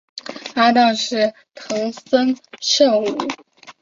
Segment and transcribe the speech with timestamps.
[0.55, 3.17] 搭挡是藤森慎吾。